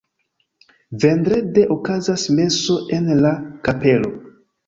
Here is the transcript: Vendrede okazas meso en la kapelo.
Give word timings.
Vendrede 1.03 1.65
okazas 1.75 2.25
meso 2.39 2.77
en 2.99 3.13
la 3.27 3.35
kapelo. 3.69 4.13